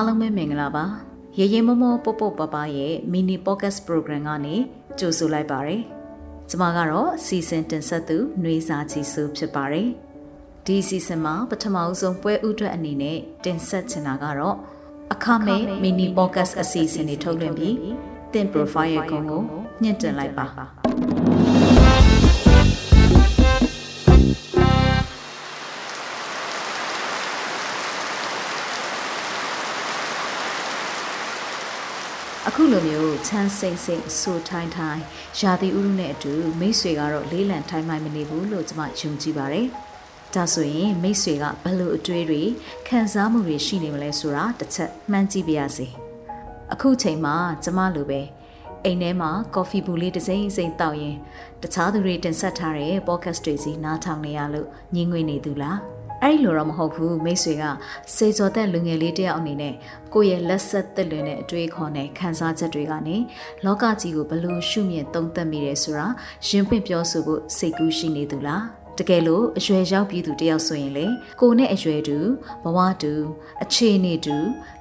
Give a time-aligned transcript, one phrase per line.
[0.00, 0.84] အားလုံးပဲမင်္ဂလာပါ
[1.38, 4.54] ရေရေမမောပေါပေါပပရဲ့ mini podcast program ကနေ
[4.98, 5.80] ကြိုဆိုလိုက်ပါရယ်
[6.50, 9.88] ကျမကတော့စီစဉ်တင်ဆက်သူຫນွေစာချီစုဖြစ်ပါတယ်
[10.66, 14.56] ဒီစီစဉ်မှာပထမအဆုံးပွဲဥထွက်အနေနဲ့တင်ဆက်ချင်တာကတော့
[15.12, 17.76] အခမဲ့ mini podcast အစီအစဉ်တွေထုတ်လွှင့်ပြီး
[18.32, 19.42] သင် profile ရဲ့ဂုဏ်ကို
[19.82, 20.46] ညှင့်တင်လိုက်ပါ
[32.48, 35.02] အခုလိုမျိုးချမ်းစိမ့်စိမ့်ဆူထိုင်းထိုင်း
[35.40, 39.66] ရာသီဥတုနဲ့အတူမိတ်ဆွေကတော့လေးလံထိုင်းမိုင်းမနေဘူးလို့ကျွန်မယုံကြည်ပါတယ်။
[40.34, 42.42] ဒါဆိုရင်မိတ်ဆွေကဘလို့အတွေ့တွေ
[42.88, 45.86] ခံစားမှုတွေရှိနေမလဲဆိုတာတစ်ချက်မှန်းကြည့်ပါရစေ။
[46.72, 48.20] အခုချိန်မှာကျွန်မလိုပဲ
[48.84, 51.16] အိမ်ထဲမှာကော်ဖီဘူးလေးတစ်စိမ့်စိမ့်တောက်ရင်
[51.62, 55.78] တခြားသူတွေတင်ဆက်ထားတဲ့ podcast တွေစီနားထောင်နေရလို့ညင်ငွေနေသူလား။
[56.22, 57.64] အဲ့လိုတော့မဟုတ်ဘူးမိတ်ဆွေက
[58.16, 59.74] စေကျော်တဲ့လူငယ်လေးတယောက်အနေနဲ့
[60.14, 63.16] ကိုယ့်ရဲ့လက်ဆက်သက်လွင်တဲ့အတွေ့အခေါ်နဲ့ခံစားချက်တွေကနေ
[63.64, 66.06] လောကကြီးကိုဘလို့ရှုမြင်သုံးသပ်မိတယ်ဆိုတာ
[66.46, 68.64] ရင်ပွင့်ပြောဆိုဖို့စိတ်ကူးရှိနေသူလား
[68.98, 71.06] တကယ်လို့အရွယ်ရောက်ပြည်သူတယောက်ဆိုရင်လေ
[71.40, 72.18] ကိုနဲ့အရွယ်တူ
[72.64, 73.12] ဘဝတူ
[73.62, 74.36] အခြေအနေတူ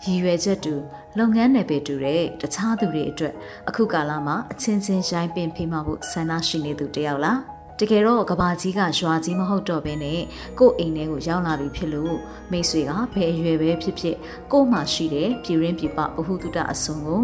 [0.05, 0.73] ရည်ရွယ်ချက်တူ
[1.17, 3.33] လုပ်ငန်းနယ်ပယ်တူတဲ့တခြားသူတွေအတွက်
[3.69, 10.21] အခုကာလမှာအချင်းချင်းရိုင်းပင်ဖိမဖို့ဆန္ဒရှိနေသူတယောက်လား တကယ်တော့ကဘာကြီးကရွာကြီးမဟုတ်တော့ဘဲနဲ့
[10.59, 12.15] ကို့အိမ်ထဲကိုရောက်လာပြီဖြစ်လို့
[12.51, 14.15] မိတ်ဆွေကဘယ်အရွယ်ပဲဖြစ်ဖြစ်
[14.51, 17.21] ကို့မှာရှိတဲ့ပြည်ရင်းပြည်ပဘဟုတုတအစုံကို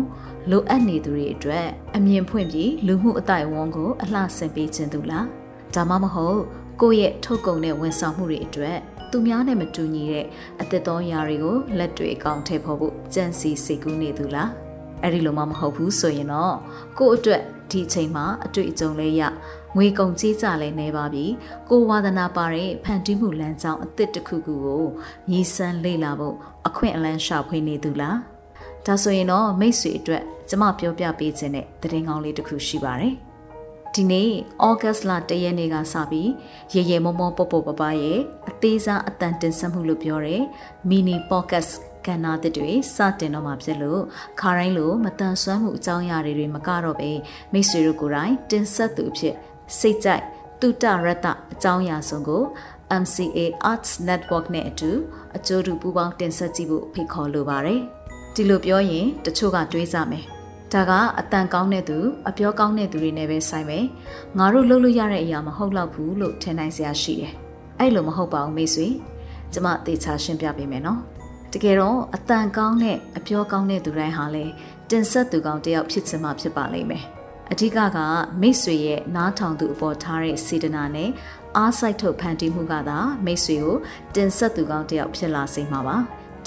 [0.50, 5.28] လိုအပ်နေသူတွေအတွက်အမြင်ဖွင့်ပြီးလူမှုအတိုင်းဝန်းကိုအလှဆင်ပေးခြင်းသူလား
[5.76, 6.39] ဒါမှမဟုတ်
[6.81, 8.78] ကိုယ့်ရဲ့ထုတ်ကုန်တဲ့ဝန်ဆောင်မှုတွေအတွက်
[9.11, 10.26] သူများနဲ့မတူညီတဲ့
[10.61, 14.50] အသက်တော်ရာတွေကိုလက်တွေအကောင့်ထဲဖို့ကြံစီစိတ်ကူးနေသူလား
[15.02, 16.56] အဲ့ဒီလိုမှမဟုတ်ဘူးဆိုရင်တော့
[16.98, 19.22] ကို့အတွက်ဒီအချိန်မှာအတွေ့အကြုံလေးရ
[19.76, 21.26] ငွေကုန်ကြေးကြလည်းနေပါပြီ
[21.70, 24.86] ကိုဝါသနာပါတဲ့ဖန်တီးမှုလမ်းကြောင်းအသစ်တစ်ခုခုကို
[25.30, 26.36] မြည်စမ်းလေ့လာဖို့
[26.67, 28.17] အခွင့်အလမ်းရှာဖွေနေသူလား
[28.86, 33.16] ဒါဆိုရင်တော့မိတ်ဆွေအတွက်ကျမပြောပြပေးခြင်းတဲ့သတင်းကောင်းလေးတစ်ခုရှိပါတယ်
[33.94, 34.30] ဒီနေ့
[34.67, 36.30] ဩဂတ်လ၁ရက်နေ့ကစပြီး
[36.73, 40.42] ရေရေမောမောပေါပေါပပရဲ့အသေးစားအတန်တင်ဆက်မှုလို့ပြောတဲ့
[40.89, 41.72] mini podcast
[42.05, 44.02] ကဏ္ဍသစ်တွေစတင်တော့မှာဖြစ်လို့
[44.42, 47.11] ခါတိုင်းလိုမတန်ဆွမ်းမှုအကြောင်းအရာတွေမကတော့ပဲ
[47.54, 49.36] မိတ်ဆွေတို့ကိုယ်တိုင်တင်ဆက်သူအဖြစ်
[49.80, 50.23] စိတ်ကြိုက်
[50.61, 52.43] တုတရတအကြောင်းအရာစုံကို
[53.02, 53.39] MCA
[53.71, 54.92] Arts Network နဲ့အတူ
[55.37, 57.80] အကျိုးတူပူးပေါင်းတင်ဆက်ကြည့်ဖို့ဖိတ်ခေါ်လိုပါတယ်။
[58.36, 60.23] ဒီလိုပြောရင်တချို့ကတွေးကြမယ်။
[60.73, 61.98] ဒါကအတန်ကောင်းတဲ့သူ
[62.30, 63.86] အပြောကောင်းတဲ့သူတွေနဲ့ပဲဆိုင်မယ်။
[64.37, 67.33] ငါတို့လုပ်လို့ရတဲ့အရာမဟုတ်တော့ဘူးလို့ထင်နိုင်စရာရှိတယ်။
[67.80, 68.87] အဲ့လိုမဟုတ်ပါဘူးမိတ်ဆွေ။
[69.54, 70.99] ကျမသေချာရှင်းပြပေးမယ်နော်။
[71.54, 74.45] တကယ်တော့အတန်ကောင်းတဲ့အပြောကောင်းတဲ့သူတိုင်းဟာလေ
[74.89, 77.05] တင်ဆက်သူကောင်းတယောက်ဖြစ်ချင်မှဖြစ်ပါလိမ့်မယ်။
[77.52, 78.00] အဓိကက
[78.42, 81.10] မိတ်ဆွေရဲ့နားထောင်သူအပေါ်ထားတဲ့စေတနာနဲ့
[81.58, 83.76] အားစိုက်ထုတ်ဖန်တီးမှုကသာမိတ်ဆွေကို
[84.16, 85.98] တင်ဆက်သူကောင်းတယောက်ဖြစ်လာစေမှာပါ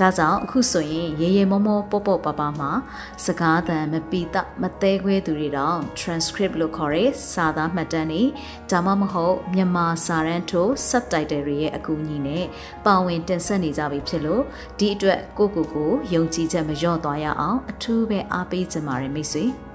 [0.01, 2.71] ဒါကြောင့်အခုဆိုရင်ရေရေမောမောပေါ့ပေါ့ပါပါမှာ
[3.25, 8.23] စကားသံမပီတမသေးခွဲသူတွေတော့ transcript လို့ခေါ်တဲ့စာသားမှတ်တမ်းတွေ
[8.71, 12.45] ဒါမှမဟုတ်မြန်မာစာရန်ထို subtitle တွေရဲ့အကူအညီနဲ့
[12.87, 14.43] ပါဝင်တင်ဆက်နေကြပြီဖြစ်လို့
[14.79, 19.47] ဒီအတွက်ကိုကိုကိုယုံကြည်ချက်မလျော့သွားရအောင်အထူးပဲအားပေးကြပါရမိတ်ဆွေ။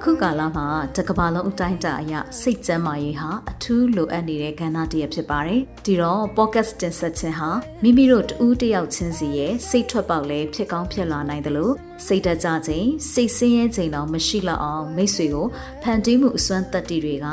[0.00, 0.66] အခုကာလမှာ
[0.96, 7.50] တကဘာလုံးအတိုင်းတာအရစိတ်ကျန်းမာရေးဟာအထူးလိုအပ်နေတဲ့ကဏ္ဍတစ်ရပ်ဖြစ်ပါတယ်။ဒီတော့ podcast တင်ဆက်ခြင်းဟာ
[7.82, 11.74] မိမိတို့တူးတယောက်ချင်းစီရဲ့စိတ်ထွက်ပေါက်လဲဖြစ်ကောင်းဖြစ်လာနိုင်တယ်လို့
[12.06, 15.46] စိတ်တကြခြင်းစိတ်ဆင်းရဲခြင်းတော့မရှိတော့အောင်မိတ်ဆွေကို
[15.82, 17.26] ဖန်တီးမှုအစွမ်းတက်တီတွေက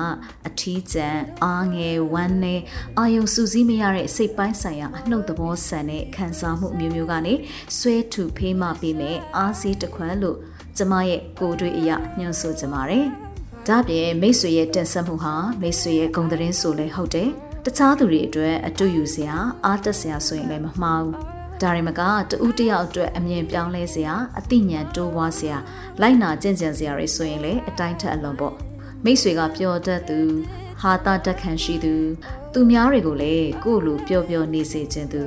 [0.48, 2.62] အထီးကျန်အားငယ်ဝမ်းနဲ့
[2.98, 7.34] အာယုံစူးစီးမရတဲ့စိတ်ပိုင်းဆိုင်ရာအနှုတ်သဘောဆန်တဲ့ခံစားမှုမျိုးမျိုးကနေ
[7.78, 10.40] ဆွဲထူဖေးမှပေးမယ်အားစီးတခွန်းလို့
[10.78, 13.06] ကျမရဲ့ကိုယ်တွေ့အရာညွှန်ဆိုကြပါတယ်။
[13.68, 17.30] ဒါပြင်မိတ်ဆွေရဲ့တင်ဆက်မှုဟာမိတ်ဆွေရဲ့ဂုဏ်သတင်းဆိုလဲဟုတ်တယ်။
[17.66, 19.36] တခြားသူတွေအတွက်အတူယူစရာ
[19.66, 21.16] အားတက်စရာဆိုရင်လည်းမမှားဘူး။
[21.62, 25.58] ဒါရင်မကတူးတယောက်အတွက်အမြင်ပြောင်းလဲစရာအသိဉာဏ်တိုးပွားစရာ
[26.02, 28.56] လိုက်နာကျင့်ကြံစရာတွေဆိုရင်လည်းအတိုင်းထက်အလွန်ပေါ့။
[29.04, 30.20] မိတ်ဆွေကပျော်တတ်သူ
[30.82, 31.94] ဟာတာတက်ခံရှိသူ
[32.54, 35.24] သူများတွေကိုလည်းကိုယ့်လိုပျော်ပျော်နေစေခြင်းသူ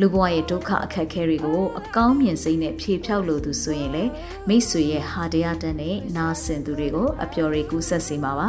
[0.00, 4.04] လူဘဝရဲ့ဒုက္ခအခက်အခဲတွေကိုအကောင်းမြင်စိတ်နဲ့ဖြေဖြောက်လို့သူဆိုရင်လေ
[4.48, 8.48] မိတ်ဆွေရဲ့ဟာတရားတန်းနဲ့နားဆင်သူတွေကိုအပျော်တွေကူးဆက်စေမှာပါ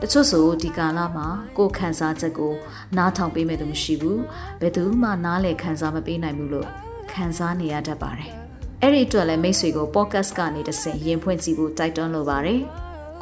[0.00, 1.26] တချို့ဆိုဒီကာလမှာ
[1.56, 2.54] ကိုယ်ခံစားချက်ကို
[2.96, 4.20] နားထောင်ပေးမဲ့သူမရှိဘူး
[4.60, 6.68] ဘယ်သူမှနားလည်ခံစားမပေးနိုင်ဘူးလို့
[7.12, 8.32] ခံစားနေရတတ်ပါတယ်
[8.82, 12.60] အဲ့ဒီအတွက်လည်းမိတ်ဆွေကို podcast ကနေတဆင့်ရင်ဖွင့်ကြည့်ဖို့တိုက်တွန်းလိုပါတယ်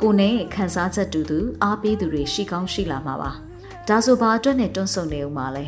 [0.00, 3.30] ကိုနဲ့ခံစားချက်တူသူအားပေးသူတွေရှိကောင်းရှိလာမှာပါ
[3.88, 5.66] ဒါဆိုဘာအတွက်နဲ့တွန်းဆုံနေဦးမှာလဲ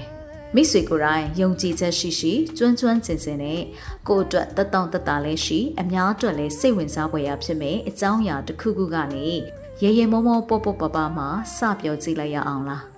[0.54, 3.60] မိတ်ဆွေကိုယ်တိုင်ယုံကြည်ချက်ရှိရှိကျွမ်းကျွမ်းကျင်ကျင်နဲ့
[4.08, 9.28] ကိုယ့်အတွက်တက်တောင့်တက်တာလည်းရှိအများအတွက်လည်းစိတ်ဝင်စားဖွယ်ရာဖြစ်မယ်အကြောင်းအရာတစ်ခုခုကနေ
[9.82, 11.24] ရေရေမောမောပေါ့ပေါ့ပပမှ
[11.56, 12.97] စပြောကြည့်လိုက်ရအောင်လား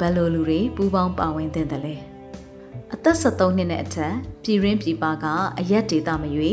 [0.00, 1.94] ဘယ်လိုလူတွေပူးပေါင်းပါဝင်တဲ့လဲ
[2.94, 5.24] အသက်73နှစ်နဲ့အထက်ပြည်ရင်းပြည်ပက
[5.58, 6.50] အရက်ဒေတာမရွေ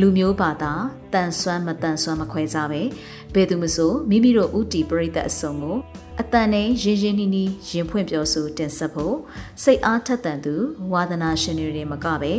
[0.00, 0.72] လူမျိုးဘာသာ
[1.12, 2.82] တန်ဆွမ်းမတန်ဆွမ်းမခွဲကြပဲ
[3.34, 5.76] ဘယ်သူမဆိုမိမိတို့ဥတီပရိသတ်အစုံကို
[6.20, 9.16] အတန်နဲ့ရင်းရင်းနှီးနှီးရင်ဖွင့်ပြောဆိုတင်ဆက်ဖို့
[9.62, 10.54] စိတ်အားထက်သန်သူ
[10.92, 12.32] ဝါသနာရှင်တွေမကပဲ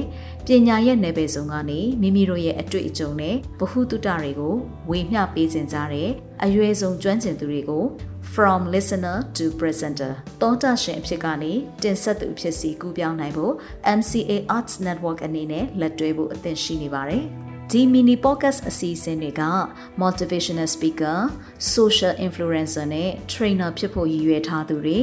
[0.45, 4.55] ပညာရဲ့နယ်ပယ်စုံကနေမိမိတို့ရဲ့အတွေ့အကြုံနဲ့ဗဟုသုတတွေကို
[4.89, 6.09] ဝေမျှပေးခြင်းကြတဲ့
[6.43, 7.83] အရွယ်ဆုံးကျွမ်းကျင်သူတွေကို
[8.33, 11.51] from listener to presenter တောတာရှင်အဖြစ်ကနေ
[11.83, 13.53] တင်ဆက်သူအဖြစ်စီကူးပြောင်းနိုင်ဖို့
[13.97, 17.25] MCA Arts Network အနေနဲ့လက်တွဲဖို့အသင့်ရှိနေပါတယ်။
[17.71, 19.43] ဒီ mini podcast အစီအစဉ်တွေက
[20.03, 21.17] motivational speaker,
[21.75, 24.99] social influencer နဲ့ trainer ဖြစ်ဖို့ရည်ရွယ်ထားသူတွေ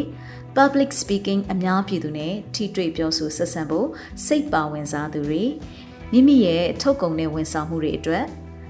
[0.56, 3.88] public speaking အများပြည်သူနဲ့ထိတွေ့ပြောဆိုဆက်ဆံဖို့
[4.26, 5.44] စိတ်ပါဝင်စားသူတွေ
[6.12, 8.24] မိမိရဲ့ထုတ်ကုန်တဲ့ဝန်ဆောင်မှုတွေအတွက်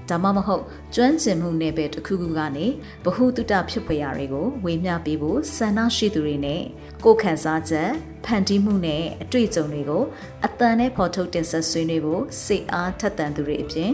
[0.09, 0.63] ဒါမှမဟုတ်
[0.95, 2.65] ကျွမ်းကျင်မှုနယ်ပယ်တစ်ခုခုကနေ
[3.05, 6.61] ဗဟုသုတဖြစ်ဖွယ်ရာတွေကိုဝေမျှပေးဖို့ဆန္ဒရှိသူတွေနဲ့
[7.03, 7.89] ကိုယ်ခံစားချက်
[8.25, 10.03] ဖန်တီးမှုနဲ့အတွေ့အကြုံတွေကို
[10.45, 13.91] အတန်နဲ့ဖော်ထုတ်တင်ဆက်ဆွေးနွေးဖို့စိတ်အားထက်သန်သူတွေအပြင်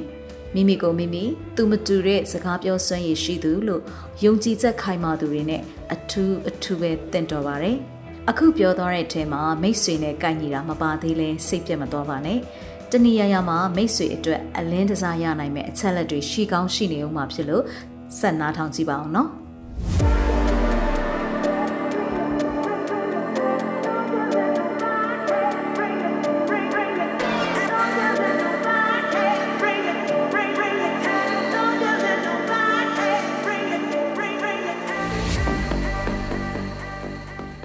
[0.56, 1.24] မိမိကိုမိမိ
[1.56, 3.82] သူမတူတဲ့စကားပြောစွမ်းရည်ရှိသူလို့
[4.24, 5.62] ယုံကြည်ချက်ခိုင်မာသူတွေနဲ့
[5.94, 7.78] အထူးအထူးပဲတင့်တော်ပါတယ်
[8.30, 12.40] အခုပြောသွားတဲ့အထဲမှာမိတ်ဆွေနဲ့ကိုက်ညီတာမပါသေးလဲစိတ်ပြတ်မသွားပါနဲ့
[12.94, 17.64] တနည်းရရမှာမိတ်ဆွေအတွက်အလင်းတစားရနိုင်မဲ့အချက်လက်တွေရှိကောင်းရှိနေဦးမှာဖြစ်လို့
[18.20, 19.30] ဆက်နားထောင်ကြည့်ပါအောင်နော်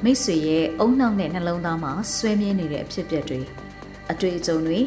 [0.04, 3.40] မိတ်ဆွေရဲ့အုံနောက်နဲ့နှလုံးသားမှာဆွဲမြဲနေတဲ့အဖြစ်အပျက်တွေ
[4.10, 4.80] အတွေ့အကြုံတွေ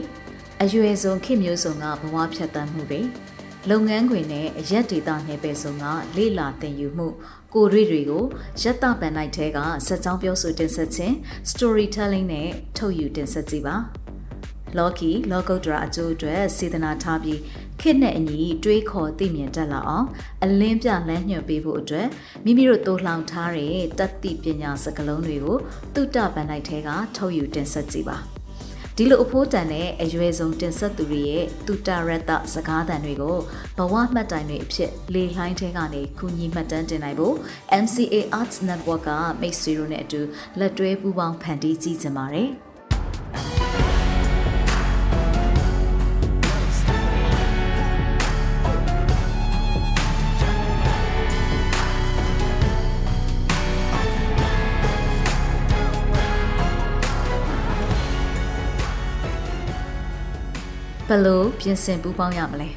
[0.64, 3.02] အရွယ်ဆုံးခေမျိုးစုံကဘဝဖြတ်သန်းမှုတွေ
[3.70, 5.86] လုပ်ငန်းခွင်နဲ့အရက်ဒေတာနယ်ပယ်စုံက
[6.18, 7.08] လေ့လာသင်ယူမှု
[7.54, 8.24] ကိုရွေတွေကို
[8.62, 9.58] ရက်တာပန်နိုင်ထဲက
[9.88, 11.16] စက်ကြောင်းပြောဆိုတင်ဆက်ခြင်း
[11.52, 13.76] storytelling နဲ့ထုတ်ယူတင်ဆက်ကြည့်ပါ
[14.78, 17.40] လော်ကီလောကုတ်ဒရာအကျိုးအတွက်စေတနာထားပြီး
[17.80, 20.08] ခေတ်နဲ့အညီတွေးခေါ်သိမြင်တတ်လာအောင်
[20.44, 22.08] အလင်းပြလမ်းညွှန်ပေးဖို့အတွက်
[22.46, 25.58] မိမိတို့တိုးလှောင်ထားတဲ့တတ်သိပညာစကားလုံးတွေကို
[25.96, 28.37] တုတ္တပန်နိုင်ထဲကထုတ်ယူတင်ဆက်ကြည့်ပါ
[29.00, 33.38] ဒီလိုအဖိုးတန်တဲ့အရွယ်ဆုံးတင်ဆက်သူတွေရဲ့တူတာရတစကားသံတွေကို
[33.78, 37.36] ဘဝမှတ်တိုင်တွေအဖြစ်လေလှိုင်းထဲကနေကူညီမှတ်တမ်းတင်နိုင်ဖို့
[37.84, 39.10] MCA Arts Network က
[39.42, 40.22] မိတ်ဆွေတို့နဲ့အတူ
[40.60, 42.50] လက်တွဲပူးပေါင်းဖန်တီးကြည့်ကြပါတယ်။
[61.08, 62.70] ဘယ်လိုပြင်ဆင်ပူးပေါင်းရမလဲ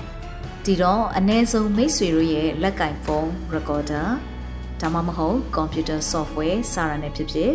[0.65, 4.07] ဒီတော့အ ਨੇ ဆုံးမိတ်ဆွေတို့ရဲ့လက်ကင်ဖုန်း recorder
[4.81, 7.53] ဒါမှမဟုတ် computer software စာရနဲ့ဖြစ်ဖြစ်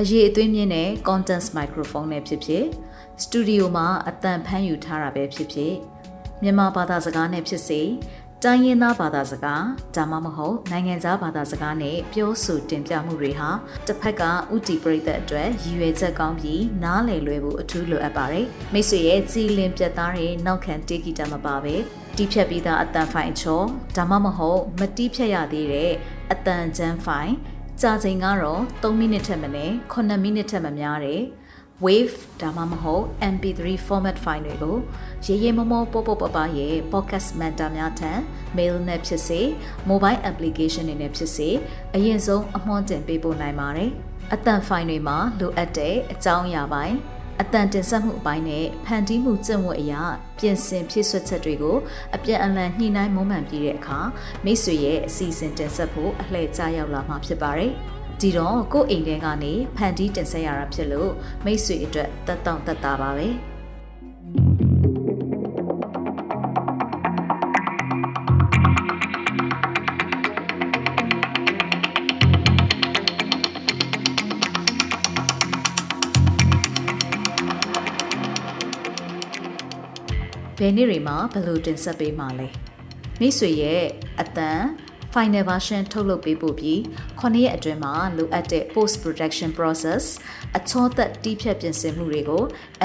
[0.00, 2.64] အရေးအသွေးမြင့်တဲ့ content microphone နဲ့ဖြစ်ဖြစ်
[3.22, 5.74] စတူဒီယိုမှာအတန်ဖမ်းယူထားတာပဲဖြစ်ဖြစ်
[6.42, 7.80] မြန်မာဘာသာစကားနဲ့ဖြစ်စေ
[8.44, 9.64] တိုင်းရင်းသားဘာသာစကား
[9.96, 13.48] ဒါမှမဟုတ်နိုင်ငံခြားဘာသာစကားနဲ့ပြောဆိုတင်ပြမှုတွေဟာ
[13.86, 14.22] တစ်ဖက်က
[14.54, 21.74] ဥတီပရိသတ်အတွက်ရည်ရွယ်ချက်ကောင်းပြီးနားလည်လွယ်ဖို့အထူးလိုအပ်ပါတယ်မိတ်ဆွေရဲ့ကြည်လင်ပြတ်သားတဲ့နောက်ခံတေးဂီတမပါပဲ
[22.16, 23.62] တီးဖြတ်ပြီးသားအတန်ဖိုင်ချော
[23.96, 25.90] ဒါမှမဟုတ်မတီးဖြတ်ရသေးတဲ့
[26.32, 27.32] အတန်ချမ်းဖိုင်
[27.80, 31.20] ကြာချိန်ကတော့3မိနစ်ထက်မနည်း9မိနစ်ထက်မများတဲ့
[31.84, 34.76] wave ဒါမှမဟုတ် mp3 format file တွေကို
[35.24, 38.12] ရေးရေးမမောပေါပေါပပရဲ့ podcast mentor များထံ
[38.56, 39.40] mail နဲ့ဖြစ်စေ
[39.90, 41.48] mobile application တွေနဲ့ဖြစ်စေ
[41.94, 43.90] အရင်ဆုံးအမွှန်းတင်ပေးပို့နိုင်ပါတယ်။
[44.34, 46.96] အတန် file တွေမှာလိုအပ်တဲ့အကြောင်းအရာပိုင်း
[47.40, 50.02] အတန်တင်ဆက်မှုအပိုင်းနဲ့ဖန်တီးမှုကျင့်ဝတ်အရာ
[50.38, 51.76] ပြင်ဆင်ဖြည့်ဆွတ်ချက်တွေကို
[52.14, 53.98] အပြန်အလှန်ညှိနှိုင်းမုံမှန်ပြီးတဲ့အခါ
[54.44, 57.74] မိတ်ဆွေရဲ့အစီအစဉ်တင်ဆက်ဖို့အလှည့်ကျရောက်လာမှာဖြစ်ပါတယ်။
[58.24, 61.12] ဒီတော့ကို့အိမ်ထဲကနေဖန်တီးတင်ဆက်ရတာဖြစ်လို့
[61.44, 63.28] မိတ်ဆွေအတွက်တက်တောင့်တက်တာပါပဲ
[80.58, 82.48] ဘယ်နေ့တွေမှာဘယ်လိုတင်ဆက်ပေးမှာလဲ
[83.20, 83.82] မိတ်ဆွေရဲ့
[84.20, 84.62] အတန်
[85.14, 86.78] final version ထုတ်လုပ်ပေးဖို့ပြီး
[87.20, 90.04] 9ရက်အတွင်းမှာလိုအပ်တဲ့ post production process
[90.56, 92.42] အချောသက်တီးဖြတ်ပြင်ဆင်မှုတွေကို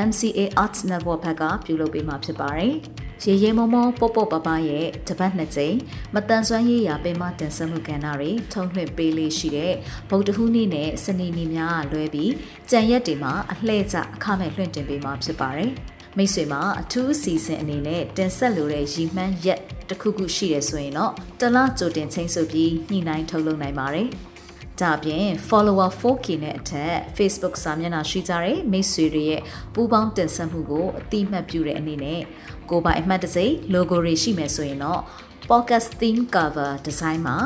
[0.08, 2.74] MCA Arts Network ဘက်ကပြုလုပ်ပေးမှာဖြစ်ပါတယ်။
[3.26, 5.76] ရေရဲမောမောပေါပေါပပရဲ့တပတ်နှစ်ကြိမ်
[6.14, 9.74] မတန်ဆွမ်းရေးရာပင်မတင်ဆက်မှုကဏ္ဍတွေထုံးလွှင့်ပေးလေးရှိတဲ့
[10.10, 12.32] ဗုဒ္ဓဟူးနေ့နဲ့စနေနေ့များလွဲပြီး
[12.70, 15.72] ကြံရက်တွေမှာအလှည့်ကျအခမဲ့လွှင့်တင်ပေးမှာဖြစ်ပါတယ်။
[16.18, 24.10] မိတ်ဆွေမှာအထူးအစီအစဉ်အနေနဲ့တင်ဆက်လိုတဲ့ရီမှန်းရက် တစ်ခုခုရှိတယ်ဆိုရင်တော့တလားကြိုတင်ချင်းဆိုပြီးညှိနှိုင်းထုတ်လုပ်နိုင်ပါတယ်။
[24.82, 29.42] ဒါပြင် follower 4k နဲ့အထက် Facebook စာမျက်နှာရှိကြတဲ့မိတ်ဆွေတွေရဲ့
[29.74, 32.22] ပူးပေါင်းတင်ဆက်မှုကိုအတိအမှတ်ပြုတဲ့အနေနဲ့
[32.70, 35.02] ကိုပိုင်အမှတ်တစိမ့် logo တွေရှိမယ်ဆိုရင်တော့
[35.50, 37.38] podcast theme cover design မှာ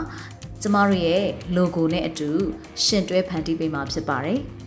[0.61, 1.23] ကျမတို့ရဲ့
[1.57, 2.29] logo နဲ့အတူ
[2.83, 4.41] ရှင်တွဲဖန်တီးပေးမှာဖြစ်ပါတယ်။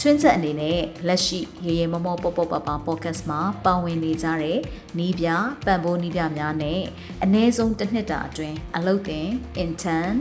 [0.00, 4.58] ချွင်းချက်အနေနဲ့လက်ရှိရေရေမောမောပေါပေါပပ podcast မှာပါဝင်နေကြတဲ့
[4.98, 5.26] နီးပြ
[5.66, 6.80] ပံ့ပိုးနီးပြများနဲ့
[7.24, 9.28] အ ਨੇ ဆုံးတစ်နှစ်တာအတွင်းအလုပ်တင်
[9.64, 10.16] intern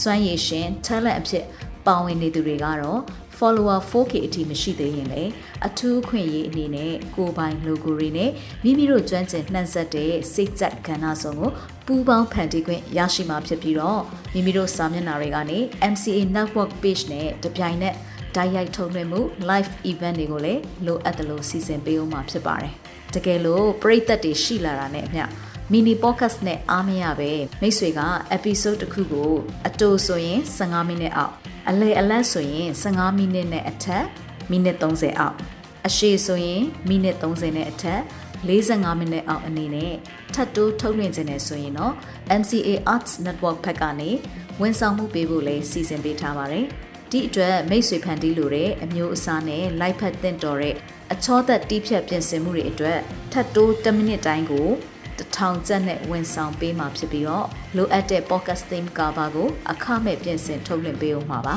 [0.00, 1.44] စွမ်းရည်ရှင် talent အဖြစ်
[1.86, 3.00] ပါဝင်နေသူတွေကတော့
[3.38, 5.30] follower 4k အထိမရှိသေးရင်လည်း
[5.66, 8.30] အထူးခွင့်ရေးအနေနဲ့ကိုပိုင် logo တွေနဲ့
[8.64, 11.50] မိမိတို့ကျွမ်းကျင်နှံ့ဆက်တဲ့စိတ်သက်ကဏ္ဍဆောင်ကို
[11.86, 14.00] ပူးပေါင်းဖန်တီးခွင့်ရရှိမှာဖြစ်ပြီးတော့
[14.34, 15.58] မိမိတို့စာမျက်နှာတွေကနေ
[15.92, 17.96] MCA network page နဲ့တပြိုင်နက်
[18.36, 22.72] တိုက်ရိုက်ထုတ်လွှင့်မှု live event တွေကိုလည်းလိုအပ်တယ်လို့စီစဉ်ပေးအောင်မှာဖြစ်ပါတယ်။
[23.14, 25.24] တကယ်လို့ပရိသတ်တွေရှိလာတာနဲ့အမျှ
[25.72, 28.00] mini podcast နဲ့အားမရပဲမိတ်ဆွေက
[28.36, 29.32] episode တစ်ခုကို
[29.66, 31.34] အတူဆိုရင်15မိနစ်အောက်
[31.68, 34.04] အလဲအလတ်ဆိုရင်15မိနစ်နဲ့အထက်
[34.50, 35.36] မိနစ်30အောက်
[35.86, 38.00] အရှိဆိုရင်မိနစ်30နဲ့အထက်
[38.48, 39.94] 45မိနစ်အောက်အနေနဲ့
[40.34, 41.94] ထပ်တိုးထုတ်လွှင့်ခြင်းနဲ့ဆိုရင်တော့
[42.40, 44.10] MCA Arts Network ဘက်ကနေ
[44.60, 46.66] ဝန်ဆောင်မှုပေးဖို့လည်းစီစဉ်ပေးထားပါတယ်။
[47.10, 50.74] ဒီအတွက်မိတ်ဆွေဖန်တီးလိုတဲ့အမျိုးအစားနဲ့လိုက်ဖက်တင်တော်တဲ့
[51.12, 52.98] အချောသက်တီးဖြတ်ပြင်ဆင်မှုတွေအတွက်
[53.32, 54.68] ထပ်တိုး10မိနစ်တိုင်းကို
[55.18, 57.46] တထောင်ကျပ်နဲ့ဝန်ဆောင်ပေးမှာဖြစ်ပြီးတော့
[57.76, 61.56] လိုအပ်တဲ့ podcast theme cover ကိုအခမဲ့ပြင်ဆင်ထုတ်လွှင့်ပေးအောင်ပါပါ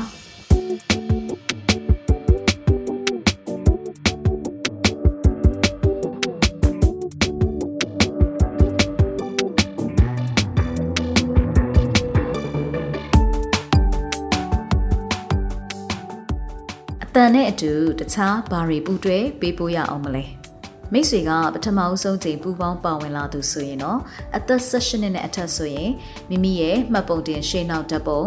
[17.16, 20.24] တန်နဲ့အတူတခြားဘာတွေပူတွဲပေးပို့ရအောင်မလဲ
[20.92, 23.98] မိတ်ဆွေကပထမအဆုံးချိန်ပူပေါင်းပါဝင်လာသူဆိုရင်တော့
[24.36, 25.90] အသက်16နှစ်နဲ့အထက်ဆိုရင်
[26.30, 28.22] မိမိရဲ့မှတ်ပုံတင်ရှေ့နောက်ဓာတ်ပုံ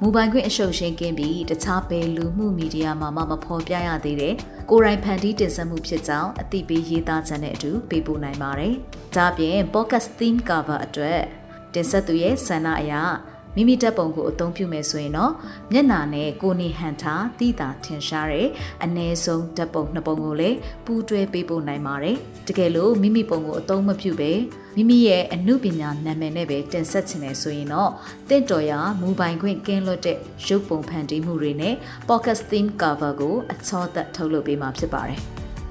[0.00, 4.34] မူပိုင်ခွင့်အရှုပ်ရှင်းကင်းပြီးတခြားဘယ်လူမှုမီဒီယာမှာမှမဖော်ပြရသေးတဲ့
[4.70, 8.74] ကိုရိုင်းဖန်တီးတင်ဆက်မှုဖြစ်ကြောင်းအသိပေးရေးသားချက်နဲ့အတူပေးပို့နိုင်ပါတယ်။
[9.16, 11.20] ဒါပြင် podcast theme cover အတွက်
[11.74, 12.92] တင်ဆက်သူရဲ့ဆန္ဒအရ
[13.56, 15.32] မိမိတက်ပုံကိုအသုံးပြုမယ်ဆိုရင်တော့
[15.72, 18.48] မျက်နာနဲ့ကိုနေဟန်ထားတိတာထင်ရှားတဲ့
[18.84, 20.56] အ ਨੇ ဆုံးတက်ပုံနှစ်ပုံကိုလည်း
[20.86, 22.16] ပူးတွဲပေးပို့နိုင်ပါတယ်
[22.48, 24.32] တကယ်လို့မိမိပုံကိုအသုံးမပြုပဲ
[24.76, 27.90] မိမိရဲ့အမှုပညာနာမည်နဲ့ပဲတင်ဆက်ချင်တယ်ဆိုရင်တော့
[28.28, 31.74] တင့်တော်ရာမူပိုင်ခွင့်ကင်းလွတ်တဲ့ရုပ်ပုံဖန်တီးမှုတွေနဲ့
[32.08, 35.20] pocket theme cover ကိုအချောသက်ထုတ်လုပ်ပေးမှာဖြစ်ပါတယ်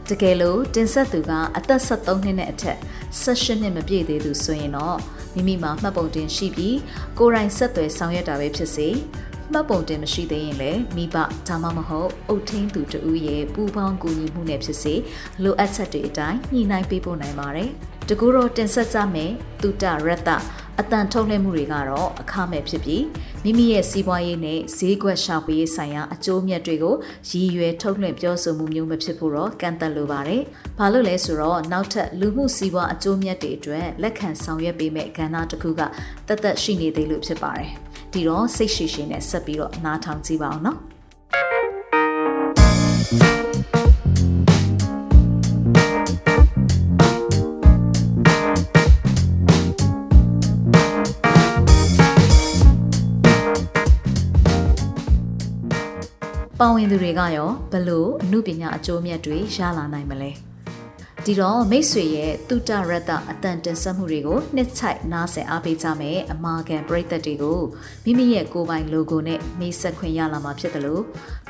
[0.10, 2.78] တကယ်လို့တင်ဆက်သူကအသက်73နှစ်နဲ့အထက်
[3.24, 4.98] 18နှစ်မပြည့်သေးသူဆိုရင်တော့
[5.36, 6.78] မိမိမှာမှတ်ပုံတင်ရှိပြီး
[7.20, 8.88] ကိုယ်တိုင်ဆက်သွယ်ဆောင်ရွက်တာပဲဖြစ်စေ
[9.52, 11.16] မှတ်ပုံတင်မရှိသေးရင်လည်းမိဘ
[11.48, 14.94] ဒါမှမဟုတ်အုတ်ထင်းသူတူရဲ့ပူပေါင်းကူညီမှုနဲ့ဖြစ်စေ
[15.44, 17.70] လိုအပ်ချက်တွေအတိုင်းညှိနှိုင်းပေးဖို့နိုင်ပါတယ်။
[18.10, 20.30] တကူတော့တင်ဆက်ကြမယ်တူတာရတ္တ
[20.80, 23.04] အတန်ထုတ်လွှင့်မှုတွေကတော့အခမဲ့ဖြစ်ပြီး
[23.44, 26.96] မိမိရဲ့စီးပွားရေးနဲ့ဈေးကွက်ရှာဖွေရေးဆိုင်ရာအကျိုးမြတ်တွေကို
[27.30, 30.42] ရည်ရွယ်ထုတ်လွှင့်ပြောဆိုမှုမျိုးမဖြစ်ဖို့တော့ကန့်သတ်လိုပါတယ်။
[30.78, 35.82] ဘာလို့လဲဆိုတော့နောက်ထပ်လူမှုစီးပွားအကျိုးမြတ်တွေအတွက်လက်ခံဆောင်ရွက်ပေးမဲ့ကဏ္ဍတစ်ခုက
[36.28, 37.72] တသက်ရှိနေသေးလို့ဖြစ်ပါတယ်။
[38.14, 40.80] ဒီတော့စိတ်ရှိရှိနဲ့ဆက်ပြီးတော့နားထောင်ကြည့်ပါအောင်နော်။
[56.64, 60.32] ပါဝင်သူတွေကရောဘလို့အမှုပညာအကျိုးမြတ်တွေရလာနိုင်မလဲ
[61.26, 67.60] ဒီတော့မိတ်ဆွေရဲ့တုတရတအတန်တင်ဆက်မှုတွေကိုနှစ်ချိုက်နားဆင်အားပေးကြမယ်အမာကန်ပရိသတ်တွေကို
[68.06, 71.04] မိမိရဲ့ကိုယ်ပိုင် logo နဲ့မိတ်ဆက်ခွင့်ရလာမှာဖြစ်တယ်လို့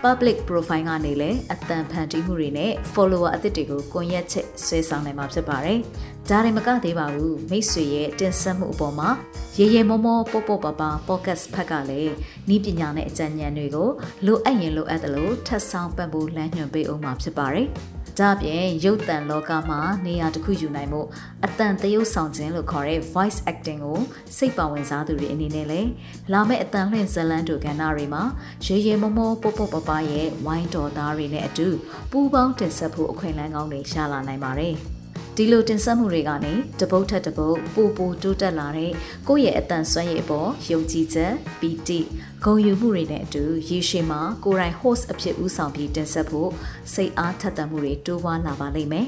[0.03, 5.79] public profile ကနေလည်းအတန်ဖန်တီးမှုတွေနဲ့ follower အသစ်တွေကိုကွန်ရက်ချက်ဆွဲဆောင်နိုင်မှာဖြစ်ပါတယ်။
[6.29, 9.09] ဒါရင်မကသေးပါဘူးမိတ်ဆွေရဲ့တင်ဆက်မှုအပေါ်မှာ
[9.57, 12.13] ရေရေမောမောပေါပေါပါပါ podcast ဖက်ကလည်း
[12.53, 13.89] ဤပညာနဲ့အကြံဉာဏ်တွေကို
[14.25, 17.67] လိုအပ်ရင်လိုအပ်တယ်လို့ထပ်ဆောင်ပံ့ပိုးလမ်းညွှန်ပေးအောင်မှာဖြစ်ပါတယ်။
[18.19, 21.01] ဒါ့အပြင်ရုပ်သံလောကမှာနေရာတစ်ခုယူနိုင်မှု
[21.45, 23.99] အတန်တရုပ်ဆောင်ခြင်းလို့ခေါ်တဲ့ voice acting ကို
[24.37, 25.89] စိတ်ပါဝင်စားသူတွေအနေနဲ့လည်း
[26.31, 28.23] လာမယ့်အတန်လွှင့်ဇလန်းတို့ကဏ္ဍတွေမှာ
[28.65, 31.67] ရေရေမောမောပေါပေါပပရဲ့ဝိုင်းတော်သားတွေနဲ့အတူ
[32.11, 34.77] ပူးပေါင်းတင်ဆက်ဖို့အခွင့်အလမ်းကောင်းတွေရှာလာနိုင်ပါတယ်။
[35.41, 38.91] ဒီဒီလိုတင်ဆက်မှုတွေကနေတပုတ်ထက်တပုတ်ပိုပိုတိုးတက်လာတဲ့
[39.27, 41.99] ကိုယ့်ရဲ့အတန်ဆွမ်းရည်အပေါ်ယုံကြည်ချက်ပီတိ
[42.43, 46.49] ဂုဏ်ယူမှုတွေနဲ့အတူရေရှည်မှာကိုယ်တိုင် host အဖြစ်ဦးဆောင်ပြီးတင်ဆက်ဖို့
[46.93, 49.07] စိတ်အားထက်သန်မှုတွေတိုးပွားလာပါလိမ့်မယ်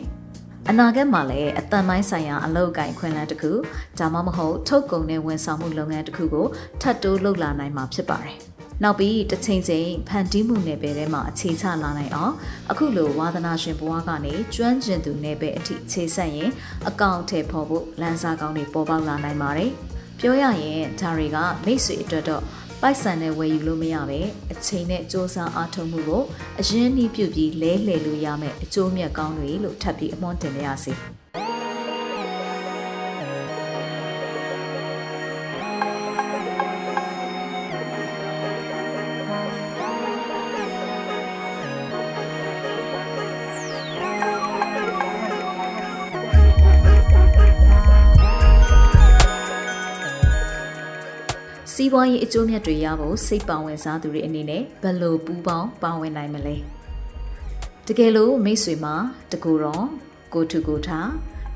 [0.69, 3.51] အနာဂတ်မှာလည်းအတန်ပိုင်းဆိုင်ရာအလုပ်အကင်ခွင့်လန်းတစ်ခု
[3.99, 6.47] ဒါမှမဟုတ်ထုတ်ကုန်တဲ့ဝန်ဆောင်မှုလုပ်ငန်းတစ်ခုကို
[6.81, 8.39] ထပ်တိုးလုပ်လာနိုင်မှာဖြစ်ပါတယ်။
[8.81, 12.33] နောက်ပြီးတစ်ချိန်ချိန်ဖန်တီးမှုနယ်ပယ်ထဲမှာအခြေချလာနိုင်အောင်
[12.71, 16.49] အခုလိုဝါသနာရှင်ဘဝကနေကျွမ်းကျင်သူနယ်ပယ်အထိခြေဆက်ရင်
[16.89, 19.71] အကောင့်ထဲပေါ်ဖို့လမ်းစာကောင်းတွေပေါ်ပေါက်လာနိုင်ပါတယ်။
[20.19, 22.43] ပြောရရင်ဒါတွေကမိတ်ဆွေအတွက်တော့
[22.81, 24.19] ပိုက်ဆံနဲ့ဝယ်ယူလို့မရပဲ
[24.53, 26.23] အချိန်နဲ့စ조사အားထုတ်မှုကို
[26.59, 30.93] အရင်နှီးပြုတ်ပြီးလဲလှယ်လို့ရမယ်အကျိုးမြတ်ကောင်းတွေလို့ထပ်ပြီးအမွှန်းတင်ပါရစေ။
[51.77, 56.55] စီးပွားရေးအကျိုးမြတ်တွေရဖို့စိတ်ပါဝင်စားသူတွေအနေနဲ့ဘယ်လိုပူးပေါင်းပါဝင်နိုင်မလဲ
[57.87, 58.95] တကယ်လို့မိတ်ဆွေမှာ
[59.31, 59.85] တကူတော့
[60.33, 61.09] ကိုထုကိုထား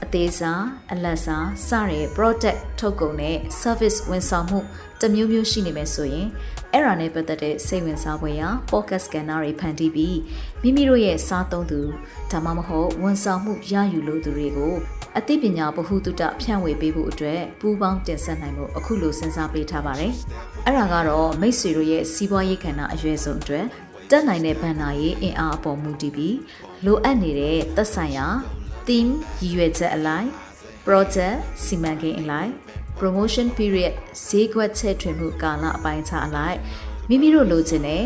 [0.04, 4.60] အသေးစားအလတ်စားစတဲ့ product ထုတ်ကုန်နဲ့ service ဝန်ဆောင်မှု
[5.02, 6.28] တမျိုးမျိုးရှိနေမယ်ဆိုရင်
[6.74, 10.18] အဲ့ဒါနဲ့ပတ်သက်တဲ့စိတ်ဝင်စားဖွယ်ရာ podcast scanner တွေဖန်တီးပြီး
[10.62, 11.82] မိမိတို့ရဲ့စားသုံးသူ
[12.32, 20.14] ဒါမှမဟုတ်ဝန်ဆောင်မှုရယူလို့သူတွေကို အသိပညာဗဟုသုတဖြန့်ဝေပေးဖို့အတွက်ပူးပေါင်းတင်ဆက်နိုင်ဖို့အခုလိုစဉ်းစားပေးထားပါတယ်။
[20.66, 23.66] အဲ့ဒါကတော့မိတ်ဆွေတို့ရဲ့စီးပွားရေးကဏ္ဍအရွယ်ဆုံးအတွက်
[24.10, 26.38] တက်နိုင်တဲ့ဗန္နာရေးအင်အားအပေါ်မူတည်ပြီး
[26.86, 28.28] လိုအပ်နေတဲ့သက်ဆိုင်ရာ
[28.88, 29.12] theme
[29.42, 30.28] ရည်ရွယ်ချက်အလိုက်
[30.86, 32.52] project စီမံကိန်းအလိုက်
[33.00, 33.94] promotion period
[34.26, 36.58] ဈေးကွက်ချဲ့ထွင်မှုကာလအပိုင်းခြားအလိုက်
[37.10, 38.04] မိမိတို့လိုချင်တဲ့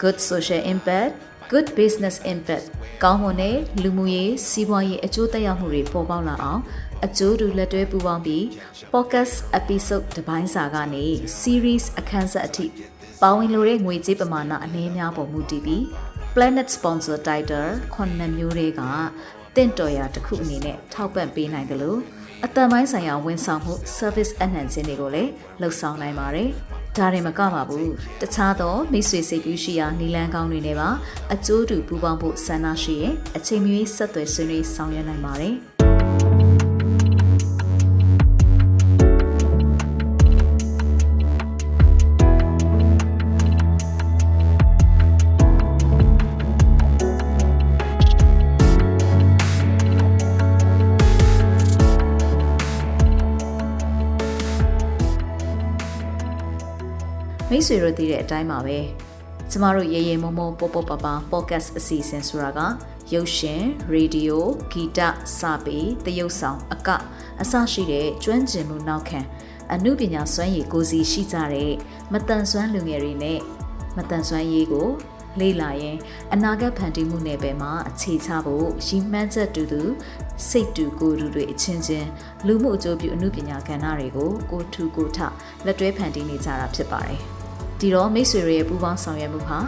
[0.00, 1.12] good social impact
[1.52, 2.66] good business impact
[3.04, 6.60] ကောင်းမွန်တဲ့လူမှုရေးစီးပွားရေးအကျိုးသက်ရောက်မှုတွေပေါ်ပေါက်လာအောင်
[7.04, 8.44] အကျိုးတူလက်တွဲပူးပေါင်းပြီး
[8.92, 11.04] podcast episode တစ်ပိုင်းစာကနေ
[11.40, 12.66] series အခန်းဆက်အထိ
[13.22, 15.82] ပါဝင်လိုတဲ့ငွေကြေးပမာဏအနည်းများပေါ်မူတည်ပြီး
[16.34, 18.82] Planet Sponsor Title ခုနှစ်မျိုးတွေက
[19.56, 22.00] တင့်တော်ရာတစ်ခုအနေနဲ့ထောက်ပံ့ပေးနိုင်တယ်လို့
[22.44, 25.30] အတန်ပိုင်းဆိုင်ရာဝန်ဆောင်မှု service အနှံခြင်းတွေကိုလည်း
[25.60, 26.50] လှုပ်ဆောင်နိုင်ပါတယ်။
[26.98, 27.88] ဒါရင်မကပါဘူး။
[28.20, 30.88] တခြားသောမိတ်ဆွေစိတ်ကူးရှိရာနီလန်းကောင်းတွေနဲ့ပါ
[31.34, 35.56] အကျိုးတူပူးပေါင်းဖို့ဆန္ဒရှိရင်အချိန်မီဆက်သွယ်ဆွေးနွေးဆောင်ရွက်နိုင်ပါတယ်။
[57.58, 58.78] မိတ်ဆွေတို့သိတဲ့အတိုင်းပါပဲ
[59.50, 62.60] ကျမတို့ရေရေမုံမုံပေါပေါပပ podcast အစီအစဉ်ဆိုတာက
[63.14, 65.00] ရုပ်ရှင်ရေဒီယိုဂီတ
[65.38, 66.88] စာပေသရုပ်ဆောင်အက
[67.40, 69.20] အစရှိတဲ့ကျွမ်းကျင်မှုနောက်ခံ
[69.72, 71.72] အမှုပညာစွမ်းရည်ကိုစီရှိကြတဲ့
[72.12, 73.40] မတန်ဆွမ်းလူငယ်တွေနဲ့
[73.96, 74.88] မတန်ဆွမ်းရေးကို
[75.40, 75.96] လေ့လာရင်
[76.32, 79.82] အနာဂတ်ဖန်တီးမှုနယ်ပယ်မှာအခြေချဖို့ရည်မှန်းချက်တူတူ
[80.48, 82.08] စိတ်တူကိုယ်တူတွေအချင်းချင်း
[82.46, 85.18] လူမှုအကျိုးပြုအမှုပညာကဏ္ဍတွေကိုကိုထူကိုထ
[85.66, 87.22] လက်တွဲဖန်တီးနေကြတာဖြစ်ပါတယ်။
[87.80, 89.58] ဒီတော့မိတ်ဆွေတွေရဲ့ပူးပေါင်းဆောင်ရွက်မှုဟာ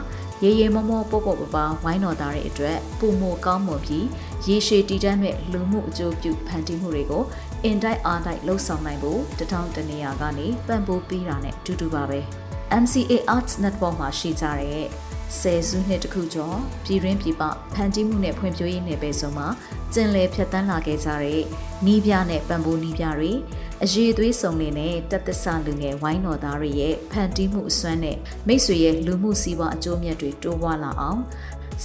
[0.44, 4.06] ရေရေမောမောပေါ့ပေါ့ပပဝိုင်းတော်သားတွေအတွက်ပုံမကောင်းမွန်ပြီး
[4.46, 7.24] ရေရှည်တည်တံ့တဲ့လူမှုအကျိုးပြုဖန်တီးမှုတွေကို
[7.64, 12.20] အင်တိုက်အားတိုက်လှုပ်ဆောင်နိုင်ဖို့တထောင်တနေရာကနေပံ့ပိုးပေးတာနဲ့အတူတူပါပဲ
[12.82, 14.86] MCA Arts Network မှာရှိကြတဲ့
[15.40, 17.42] ဆယ်စုနှစ်တခုကျော်ပြည်ရင်းပြည်ပ
[17.74, 19.48] ဖန်တီးမှုနဲ့ဖွံ့ဖြိုးရေးနယ်ပယ်စုံမှာ
[19.94, 21.42] ကျင်လည်ဖြတ်တန်းလာခဲ့ကြတဲ့
[21.86, 23.32] နီးပြနဲ့ပံ့ပိုးနီးပြတွေ
[23.82, 31.20] အရေးသွေးစုံနေနဲ့တက်သစ္စာလူငယ်ဝိုင်းတော်သားတွေရဲ့ဖန်တီးမှုအစွမ်းနဲ့မိတ်ဆွေရဲ့လူမှုစီးပွားအကျိုးမြတ်တွေတိုးပွားလာအောင်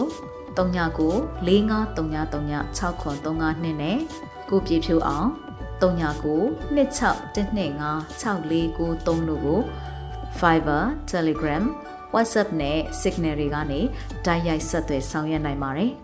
[0.57, 3.97] 39 4539396352နဲ့
[4.49, 5.29] ကိုပြေဖြိုးအောင်
[5.81, 9.59] 39 2612564963တို့ကို
[10.39, 11.63] Fiverr, Telegram,
[12.13, 13.81] WhatsApp နဲ့ Signal တွေကနေ
[14.25, 15.91] တိုက်ရိုက်ဆက်သွယ်ဆောင်ရွက်နိုင်ပါတယ်။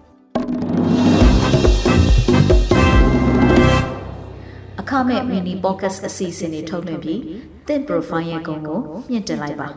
[4.80, 7.22] အခမဲ့ mini podcast အစီအစဉ်တွေထုတ်လွှင့်ပြီး
[7.68, 9.68] သင် profile ရဲ့ဂုဏ်ကိုမြင့်တင်လိုက်ပါ